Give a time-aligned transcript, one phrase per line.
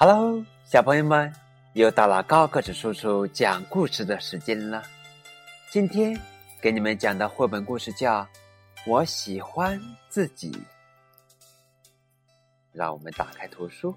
[0.00, 1.34] Hello，小朋友们，
[1.72, 4.80] 又到了高个子叔叔讲故事的时间了。
[5.72, 6.16] 今天
[6.62, 8.22] 给你们讲的绘本故事叫
[8.86, 10.52] 《我喜欢自己》。
[12.70, 13.92] 让我们打开图书。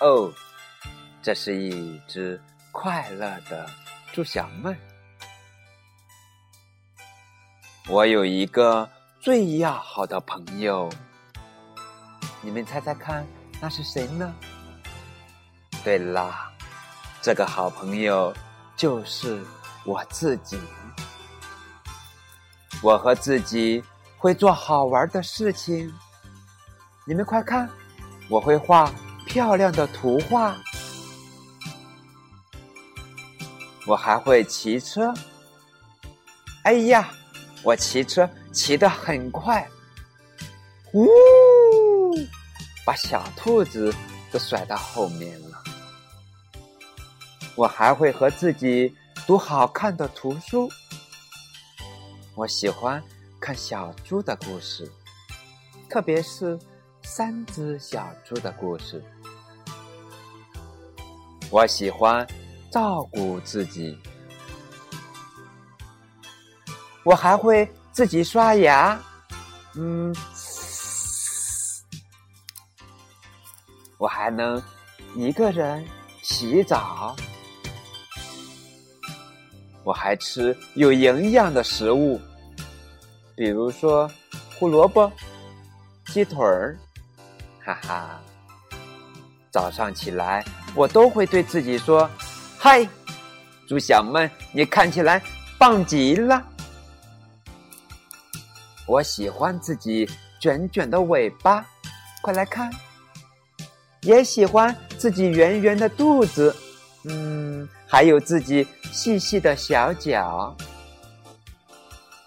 [0.00, 0.32] 哦，
[1.20, 2.40] 这是一只
[2.72, 3.68] 快乐的
[4.14, 4.74] 猪小妹。
[7.86, 8.88] 我有一个
[9.20, 10.88] 最要好的朋友，
[12.40, 13.26] 你们猜猜看，
[13.60, 14.34] 那是谁呢？
[15.84, 16.52] 对啦，
[17.22, 18.34] 这个好朋友
[18.76, 19.42] 就是
[19.84, 20.58] 我自己。
[22.82, 23.82] 我和自己
[24.18, 25.92] 会做好玩的事情，
[27.06, 27.68] 你们快看，
[28.28, 28.92] 我会画
[29.26, 30.56] 漂亮的图画，
[33.86, 35.14] 我还会骑车。
[36.64, 37.08] 哎呀！
[37.62, 39.68] 我骑车骑得很快，
[40.92, 41.08] 呜，
[42.86, 43.92] 把小兔子
[44.30, 45.62] 都甩到后面了。
[47.56, 48.94] 我还会和自己
[49.26, 50.70] 读好看的图书。
[52.36, 53.02] 我喜欢
[53.40, 54.88] 看小猪的故事，
[55.90, 56.56] 特别是
[57.02, 59.02] 三只小猪的故事。
[61.50, 62.24] 我喜欢
[62.70, 63.98] 照顾自己。
[67.02, 69.00] 我还会自己刷牙，
[69.74, 70.14] 嗯，
[73.98, 74.62] 我还能
[75.14, 75.84] 一个人
[76.22, 77.16] 洗澡，
[79.84, 82.20] 我还吃有营养的食物，
[83.34, 84.10] 比如说
[84.58, 85.10] 胡萝卜、
[86.06, 86.76] 鸡腿儿，
[87.64, 88.20] 哈哈。
[89.50, 92.10] 早上起来，我都会对自己说
[92.60, 92.86] ：“嗨，
[93.66, 95.22] 猪小妹，你看起来
[95.58, 96.44] 棒极了。”
[98.86, 100.06] 我喜欢自己
[100.38, 101.64] 卷卷的尾巴，
[102.20, 102.70] 快来看；
[104.06, 106.54] 也喜欢自己圆圆的肚子，
[107.04, 110.56] 嗯，还有自己细细的小脚。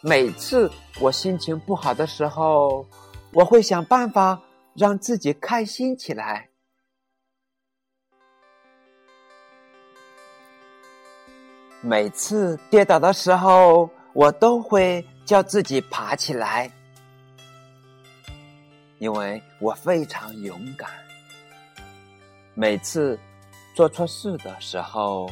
[0.01, 0.69] 每次
[0.99, 2.85] 我心情不好的时候，
[3.31, 4.41] 我会想办法
[4.75, 6.49] 让自己开心起来。
[11.81, 15.05] 每次跌倒的时候，我都会。
[15.29, 16.71] 叫自己爬起来，
[18.97, 20.89] 因为我非常勇敢。
[22.59, 23.17] 每次
[23.73, 25.31] 做错事的时候，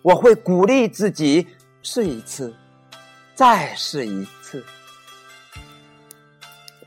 [0.00, 1.46] 我会鼓励自己
[1.82, 2.56] 试一次，
[3.34, 4.64] 再试一次。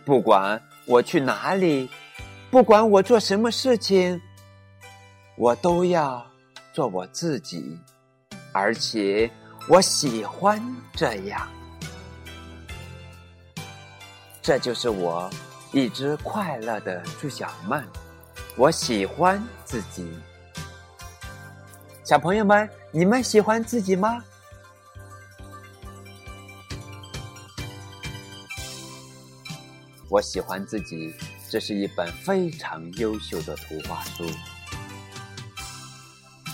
[0.03, 1.87] 不管我去哪里，
[2.49, 4.19] 不管我做什么事情，
[5.37, 6.25] 我都要
[6.73, 7.79] 做我自己，
[8.51, 9.29] 而且
[9.69, 10.59] 我喜欢
[10.95, 11.47] 这样。
[14.41, 15.29] 这就是我，
[15.71, 17.87] 一只快乐的猪小曼。
[18.57, 20.09] 我喜欢自己。
[22.05, 24.23] 小朋友们，你们喜欢自己吗？
[30.07, 31.13] 我喜欢自己。
[31.47, 34.25] 这是一本非常优秀的图画书，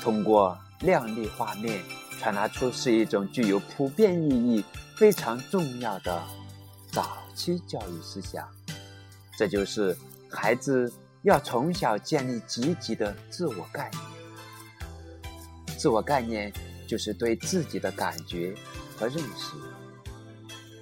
[0.02, 1.82] 通过亮丽画面，
[2.20, 4.64] 传达出是一种具有普遍意义、
[4.98, 6.22] 非常重要的
[6.92, 7.18] 早。
[7.34, 8.48] 期教育思想，
[9.38, 9.98] 这就是
[10.30, 10.92] 孩子
[11.24, 15.78] 要从小建立积极的自我概念。
[15.78, 16.52] 自我概念
[16.88, 18.54] 就是对自己的感觉
[18.98, 19.56] 和认识。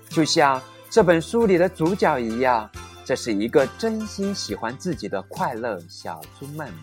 [0.10, 2.70] 就像这本书里的主角一样，
[3.06, 6.78] 这是一个真心喜欢自己的快乐小猪妹妹。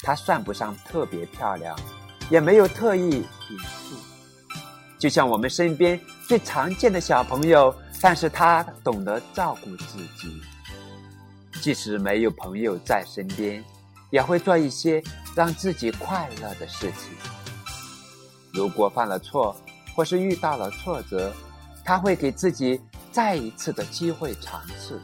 [0.00, 1.78] 她算不上特别漂亮，
[2.30, 3.24] 也没有特意引
[3.58, 3.96] 述，
[4.98, 7.74] 就像我们身边最常见的小朋友。
[8.04, 10.42] 但是她懂得照顾自己，
[11.62, 13.64] 即使没有朋友在身边，
[14.10, 15.00] 也会做一些
[15.36, 17.16] 让自己快乐的事情。
[18.52, 19.56] 如果犯了错，
[19.94, 21.32] 或是遇到了挫折，
[21.84, 22.80] 他会给自己
[23.12, 25.00] 再一次的机会尝试。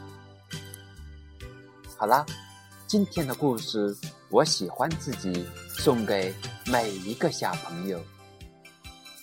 [1.95, 2.25] 好啦，
[2.87, 3.95] 今天的故事
[4.29, 6.35] 我喜欢自己，送给
[6.65, 7.97] 每一个小朋友。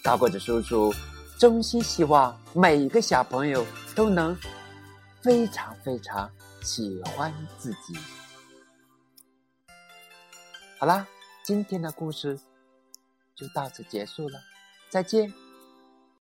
[0.02, 0.90] 高个子叔叔。
[1.38, 3.62] 衷心希望每一个小朋友
[3.94, 4.34] 都能
[5.20, 6.30] 非常非常
[6.66, 7.96] 喜欢自己。
[10.80, 11.06] 好啦，
[11.44, 12.40] 今天的故事
[13.36, 14.40] 就到此结束了，
[14.90, 15.32] 再见。